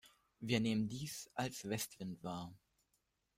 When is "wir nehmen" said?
0.39-0.89